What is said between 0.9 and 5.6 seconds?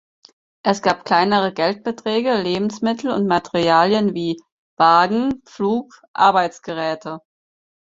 kleinere Geldbeträge, Lebensmittel und Materialien wie Wagen,